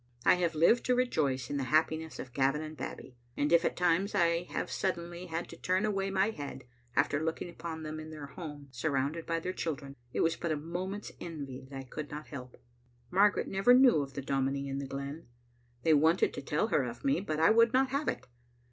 I 0.25 0.33
have 0.37 0.55
lived 0.55 0.83
to 0.87 0.95
rejoice 0.95 1.51
in 1.51 1.57
the 1.57 1.65
hap 1.65 1.91
piness 1.91 2.17
of 2.17 2.33
Gavin 2.33 2.63
and 2.63 2.75
Babbie: 2.75 3.17
and 3.37 3.53
if 3.53 3.63
at 3.63 3.75
times 3.77 4.15
I 4.15 4.45
have 4.49 4.71
sud 4.71 4.95
denly 4.95 5.27
had 5.27 5.47
to 5.49 5.57
turn 5.57 5.85
away 5.85 6.09
my 6.09 6.31
head 6.31 6.63
after 6.95 7.23
looking 7.23 7.51
upon 7.51 7.83
them 7.83 7.99
in 7.99 8.09
their 8.09 8.25
home 8.25 8.67
surrounded 8.71 9.27
by 9.27 9.39
their 9.39 9.53
children, 9.53 9.95
it 10.11 10.21
was 10.21 10.35
but 10.35 10.51
a 10.51 10.55
moment's 10.57 11.11
envy 11.19 11.67
that 11.69 11.77
I 11.77 11.83
could 11.83 12.09
not 12.09 12.29
help. 12.29 12.59
Margaret 13.11 13.47
never 13.47 13.75
knew 13.75 14.01
of 14.01 14.13
the 14.15 14.23
dominie 14.23 14.67
in 14.67 14.79
the 14.79 14.87
glen. 14.87 15.27
They 15.83 15.93
wanted 15.93 16.33
to 16.33 16.41
tell 16.41 16.69
her 16.69 16.83
of 16.83 17.05
me, 17.05 17.19
but 17.21 17.39
I 17.39 17.51
would 17.51 17.71
not 17.71 17.89
have 17.91 18.07
it. 18.07 18.25